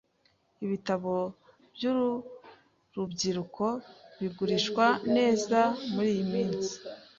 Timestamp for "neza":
5.15-5.59